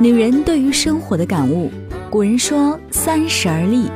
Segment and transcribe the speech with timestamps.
[0.00, 1.72] 女人对于生活的感悟，
[2.08, 3.90] 古人说三十而立，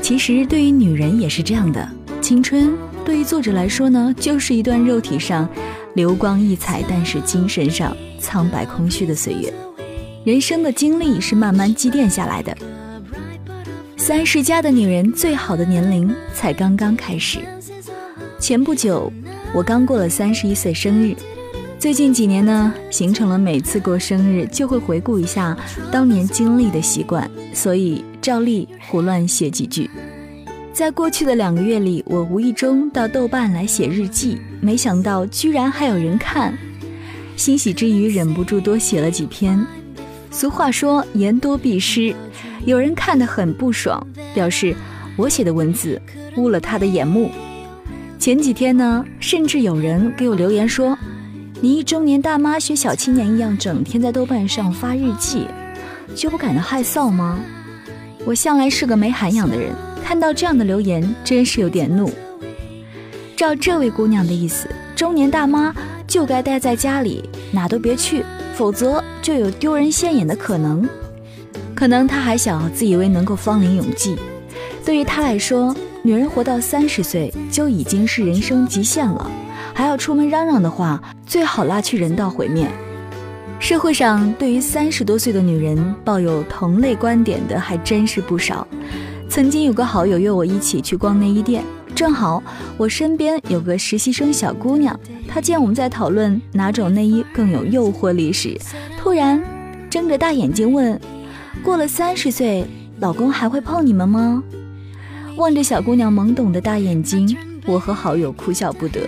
[0.00, 1.84] 其实对于女人也是这样的。
[2.20, 2.72] 青春
[3.04, 5.48] 对于作者来说呢，就是一段肉体上
[5.94, 9.52] 流光溢彩，但是精神上苍白空虚的岁月。
[10.24, 12.56] 人生的经历是慢慢积淀下来的。
[13.96, 17.40] 三十加的女人最好的年龄才刚刚开始。
[18.38, 19.12] 前不久，
[19.52, 21.16] 我刚过了三十一岁生日。
[21.82, 25.58] 最近几年呢，形成了每次过生日就会回顾一下
[25.90, 29.90] 当年经历的习惯，所以照例胡乱写几句。
[30.72, 36.56] 在过去的两个月里，我无意中到豆瓣来写日记，没想到居然还有人看，
[37.36, 39.66] 欣喜之余忍不住多写了几篇。
[40.30, 42.14] 俗话说言多必失，
[42.64, 44.00] 有人看得很不爽，
[44.32, 44.72] 表示
[45.16, 46.00] 我写的文字
[46.36, 47.28] 污了他的眼目。
[48.20, 50.96] 前几天呢，甚至有人给我留言说。
[51.64, 55.46] 你一中年大妈学小青年一样，整天在豆瓣上发日记，
[56.12, 57.38] 就不感到害臊吗？
[58.24, 59.72] 我向来是个没涵养的人，
[60.04, 62.10] 看到这样的留言，真是有点怒。
[63.36, 65.72] 照这位姑娘的意思，中年大妈
[66.04, 70.84] 就该待在家里，哪都别去，否则就有丢人现眼的可能。
[71.76, 74.16] 可能她还小，自以为能够芳龄永继。
[74.84, 79.30] 对于她来说，女人活到三十岁就已经是人生极限了。
[79.74, 82.68] 还要出门嚷嚷的话，最好拉去人道毁灭。
[83.58, 88.66] 社会上对于三十多岁的女人抱有同类观点的还真是不少。
[89.28, 92.42] 曾经有个好友约我一起去逛内衣店，正好
[92.76, 98.58] 我身边有个实习生小姑娘，她见我们在讨论哪种内衣更有诱惑力时，
[98.98, 99.40] 突然
[99.88, 101.00] 睁着大眼睛问
[101.62, 102.66] ：“过了三十岁，
[102.98, 104.42] 老公还会碰你们吗？”
[105.38, 107.34] 望着小姑娘懵懂的大眼睛，
[107.64, 109.00] 我和好友哭笑不得。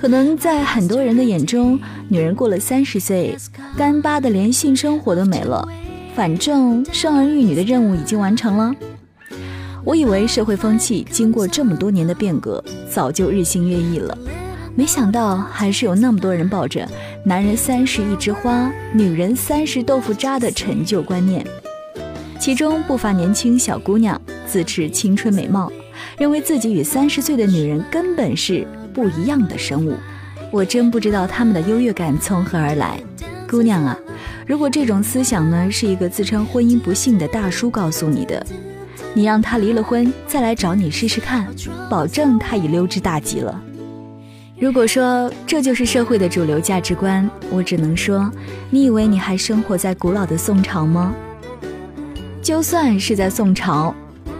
[0.00, 3.36] 可能在很多人的眼中，女人过了三十岁，
[3.76, 5.66] 干巴的连性生活都没了，
[6.14, 8.72] 反正生儿育女的任务已经完成了。
[9.84, 14.16] 我以为社会风气经过这么多年的变革，早就日新月异了，
[14.76, 16.88] 没想到还是有那么多人抱着
[17.26, 21.44] “男人三十一枝花，女人三十豆腐渣”的陈旧观念，
[22.38, 25.72] 其中不乏年轻小姑娘自持青春美貌，
[26.18, 28.64] 认为自己与三十岁的女人根本是。
[28.98, 29.94] 不一样的生物，
[30.50, 33.00] 我真不知道他们的优越感从何而来。
[33.48, 33.96] 姑娘啊，
[34.44, 38.44] 如果这种思想呢是一个自称婚姻不幸的大叔告诉你的，
[39.14, 41.46] 你让他离了婚再来找你试试看，
[41.88, 43.62] 保证他已溜之大吉了。
[44.58, 48.28] 如果说这就是社会的主流价值观，我只能说，
[48.68, 51.14] 你以为你还生活在古老的宋朝吗？
[52.42, 53.94] 就算是在宋朝，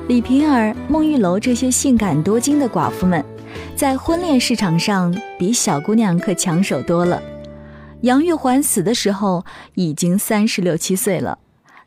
[0.08, 3.24] 李瓶儿、孟玉楼这些性感多金的寡妇们。
[3.78, 7.22] 在婚恋市场上，比小姑娘可抢手多了。
[8.00, 9.47] 杨玉环死的时候
[9.77, 11.39] 已经三十六七岁了，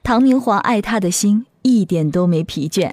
[0.01, 2.89] 唐明皇爱她的心一点都没疲倦。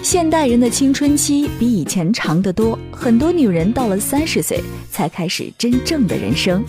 [0.00, 6.64] 现代人的青春期比以前长得多，很多女人到了三十岁才开始真正的人生。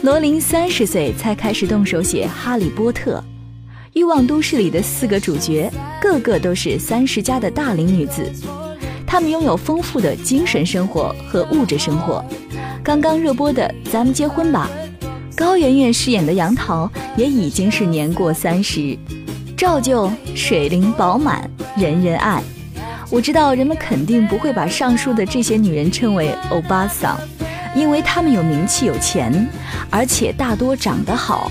[0.00, 3.18] 罗琳三十岁才开始动手写《哈利波特》，
[3.92, 5.70] 《欲望都市》里的四个主角
[6.00, 8.32] 个个都是三十加的大龄女子。
[9.10, 12.24] 他们拥有丰富的精神生活和物质生活。
[12.80, 14.70] 刚刚热播的《咱们结婚吧》，
[15.34, 18.96] 高圆圆饰演的杨桃也已经是年过三十，
[19.56, 22.40] 照旧水灵饱满，人人爱。
[23.10, 27.18] 我知道人们肯定不会把上述的这些女人称为欧巴桑，
[27.74, 29.44] 因为她们有名气、有钱，
[29.90, 31.50] 而且大多长得好。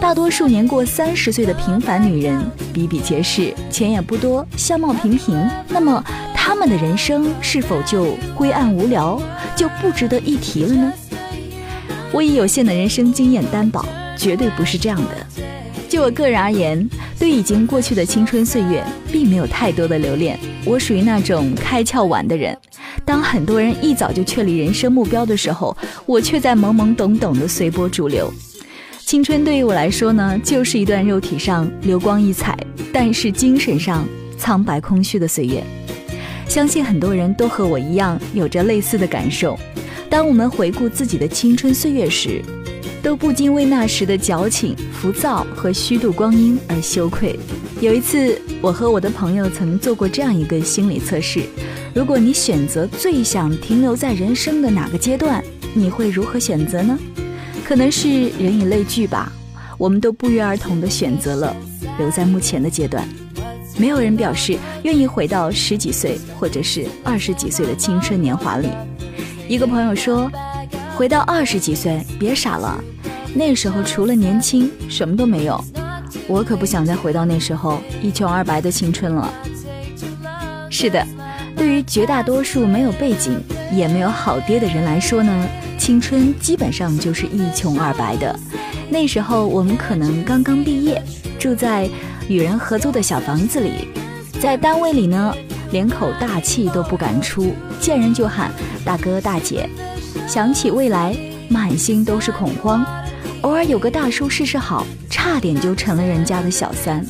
[0.00, 2.40] 大多数年过三十岁的平凡女人
[2.72, 5.44] 比比皆是，钱也不多，相貌平平。
[5.66, 6.04] 那么。
[6.68, 9.20] 的人生是否就灰暗无聊，
[9.56, 10.92] 就不值得一提了呢？
[12.12, 13.84] 我以有限的人生经验担保，
[14.16, 15.26] 绝对不是这样的。
[15.88, 16.88] 就我个人而言，
[17.18, 20.38] 对已经过去的青春岁月，并没有太多的留恋。
[20.64, 22.56] 我属于那种开窍晚的人。
[23.04, 25.76] 当很多人一早就确立人生目标的时候，
[26.06, 28.32] 我却在懵懵懂懂的随波逐流。
[29.04, 32.56] 青春对于我来说呢，就是一段肉体上流光溢彩，
[32.92, 34.04] 但是精神上
[34.38, 35.62] 苍白空虚的岁月。
[36.48, 39.58] 相信很多人都和我一样有着类似的感受。
[40.08, 42.40] 当我们回顾自己的青春岁月时，
[43.02, 47.38] 都不禁为那时的矫情、浮躁和虚度光阴而羞愧。
[47.80, 51.42] 有一次，我和我的朋友曾做过这样一个心理测试：
[51.94, 55.42] 如果你选择最想停留在人生的哪个阶段，
[55.74, 56.98] 你会如何选择呢？
[57.64, 58.08] 可能是
[58.38, 59.32] 人以类聚吧，
[59.76, 61.54] 我们都不约而同地选择了
[61.98, 63.06] 留在目前的阶段。
[63.76, 68.68] 没有人表示愿意回到十几岁或者是二十几岁的青春年华里。
[69.48, 70.30] 一个朋友说
[70.96, 72.82] ：“回到二十几岁，别傻了，
[73.34, 75.62] 那时候除了年轻什么都没有。
[76.26, 79.32] 我可不想再回到那时候一穷二白的青春了。
[80.70, 81.06] 是的，
[81.56, 83.38] 对于绝大多数没有背景
[83.72, 85.46] 也没有好爹的人来说呢，
[85.78, 88.34] 青春基本上就是一穷二白的。
[88.88, 91.02] 那时候我们可能刚刚毕业，
[91.38, 91.88] 住在
[92.28, 93.88] 与人合租的小房子里，
[94.40, 95.34] 在单位里呢，
[95.72, 98.50] 连口大气都不敢出，见人就喊
[98.84, 99.68] 大哥大姐，
[100.26, 101.16] 想起未来
[101.48, 102.84] 满心都是恐慌。
[103.42, 107.04] 偶尔有个大叔试试好，差点就成了人家的小三。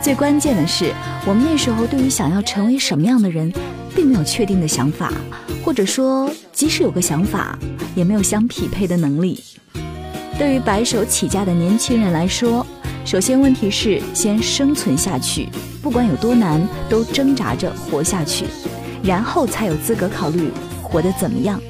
[0.00, 0.92] 最关键的是，
[1.24, 3.52] 我们那时候对于想要成为什么样的人，
[3.94, 5.12] 并没有确定的想法，
[5.64, 7.56] 或者说，即使有个想法，
[7.94, 9.40] 也没有相匹配的能力。
[10.36, 12.66] 对于白手起家的年轻人来说，
[13.04, 15.48] 首先问题是先生存下去，
[15.82, 18.46] 不管有多难，都挣扎着活下去，
[19.02, 20.50] 然后才有资格考虑
[20.82, 21.60] 活得怎么样。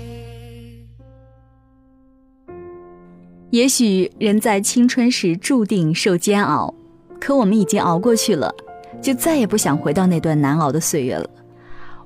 [3.50, 6.72] 也许人在青春时注定受煎熬，
[7.18, 8.54] 可我们已经熬过去了，
[9.00, 11.28] 就再也不想回到那段难熬的岁月了。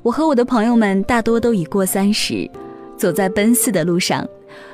[0.02, 2.48] 我和我的朋友们大多都已过三十，
[2.96, 4.26] 走在奔四的路上。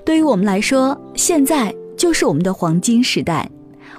[0.05, 3.51] 对于我们来说，现在就是我们的黄金时代。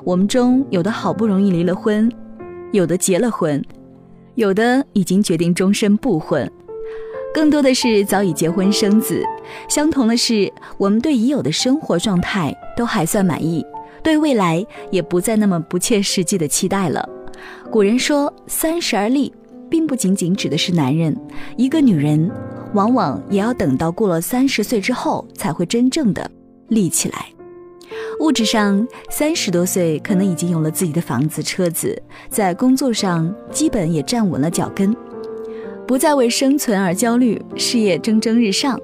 [0.05, 2.11] 我们中有的好不容易离了婚，
[2.73, 3.63] 有的结了婚，
[4.35, 6.49] 有的已经决定终身不婚。
[7.33, 9.23] 更多的是早已结婚生子，
[9.69, 13.65] 相同的是，我们对已有的生活状态都还算满意，
[14.03, 17.07] 对未来也不再那么不切实际的期待了。
[17.71, 19.33] 古人说“三十而立”，
[19.67, 21.17] 并不仅仅指的是男人，
[21.57, 22.29] 一个女人
[22.73, 26.29] 往往也要等到过了三十岁之后，才会真正的
[26.67, 27.32] 立起来。
[28.19, 34.95] 物质上，三十多岁可能已经有了自己的房子、车子，在工作上基本也站稳了脚跟。
[35.85, 38.79] 不再为生存而焦虑，事业蒸蒸日上。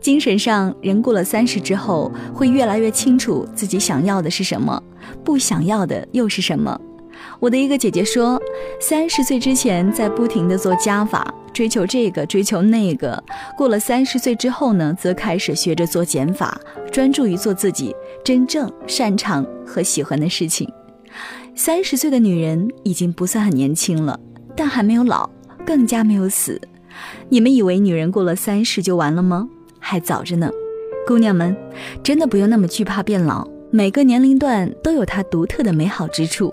[0.00, 4.82] 精神上，人过了三十之后，会越来越清楚自己想要的是什么，
[5.24, 6.80] 不想要的又是什么。
[7.40, 8.40] 我的一个姐姐说，
[8.80, 13.16] 三十岁之前在不停的做加法，追求这个，追求那个；
[13.56, 16.60] 过了三十岁之后呢，则开始学着做减法，
[16.90, 17.94] 专注于做自己
[18.24, 20.68] 真正擅长和喜欢的事情。
[21.54, 24.18] 三十岁的女人已经不算很年轻了，
[24.56, 25.28] 但还没有老。
[25.66, 26.60] 更加没有死，
[27.30, 29.48] 你们以为女人过了三十就完了吗？
[29.78, 30.50] 还早着呢，
[31.06, 31.56] 姑娘们，
[32.02, 33.48] 真的不用那么惧怕变老。
[33.70, 36.52] 每个年龄段都有它独特的美好之处，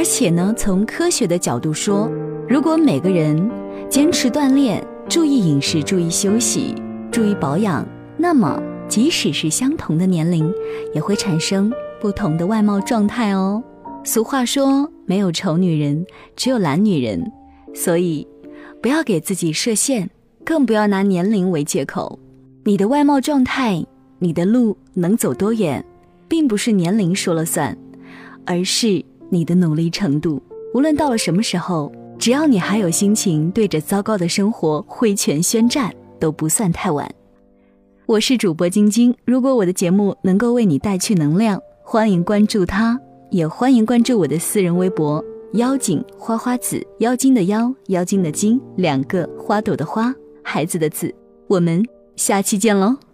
[0.00, 2.10] 而且呢，从科学的角度说，
[2.48, 3.50] 如果每个人
[3.90, 6.74] 坚持锻炼、注意饮食、注意休息、
[7.12, 7.86] 注意保养，
[8.16, 8.58] 那么
[8.88, 10.50] 即使是相同的年龄，
[10.94, 11.70] 也会产生
[12.00, 13.62] 不同的外貌状态哦。
[14.02, 17.22] 俗话说，没有丑女人，只有懒女人。
[17.74, 18.26] 所以，
[18.80, 20.08] 不要给自己设限，
[20.46, 22.18] 更不要拿年龄为借口。
[22.64, 23.84] 你的外貌状态，
[24.18, 25.84] 你的路能走多远，
[26.26, 27.76] 并不是年龄说了算，
[28.46, 30.42] 而是你的努力程度。
[30.74, 37.10] 无论到了什么时候，只要你还有心情对着糟糕的生活挥拳宣战，都不算太晚。
[38.06, 43.00] 我是主播晶晶，如果我的节目能够为你带去能量，欢迎关注它，
[43.30, 45.24] 也欢迎关注我的私人微博。
[45.54, 51.12] 妖精花花子，妖精的妖，妖精的精，两个花朵的花，孩子的子。
[51.48, 51.84] 我们
[52.14, 53.09] 下期见喽。